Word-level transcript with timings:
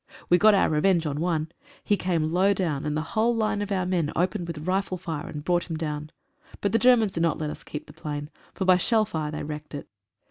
We 0.29 0.39
got 0.39 0.55
our 0.55 0.67
revenge 0.67 1.05
on 1.05 1.19
one. 1.19 1.51
He 1.83 1.95
came 1.95 2.33
low 2.33 2.55
down, 2.55 2.87
and 2.87 2.97
the 2.97 3.03
whole 3.13 3.35
line 3.35 3.61
of 3.61 3.71
our 3.71 3.85
men 3.85 4.11
opened 4.15 4.47
with 4.47 4.65
rifle 4.67 4.97
fire 4.97 5.27
and 5.27 5.43
brought 5.43 5.69
him 5.69 5.77
down. 5.77 6.09
But 6.59 6.71
the 6.71 6.79
Germans 6.79 7.13
did 7.13 7.21
not 7.21 7.37
let 7.37 7.49
u.; 7.51 7.55
keep 7.63 7.85
the 7.85 7.93
plane, 7.93 8.31
for 8.55 8.65
by 8.65 8.77
shell 8.77 9.05
fire 9.05 9.29
they 9.29 9.43
wrecked 9.43 9.75
it. 9.75 9.87